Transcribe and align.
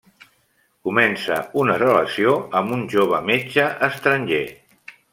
Comença 0.87 1.37
una 1.65 1.75
relació 1.83 2.33
amb 2.63 2.77
un 2.79 2.83
jove 2.97 3.23
metge 3.31 3.71
estranger. 3.93 4.45